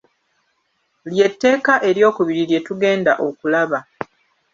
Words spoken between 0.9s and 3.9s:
Lye tteka ery'okubiri lye tugenda okulaba.